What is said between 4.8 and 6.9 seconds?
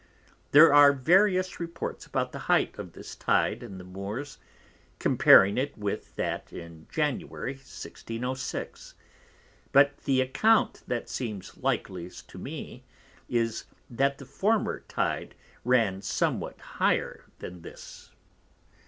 comparing it with that in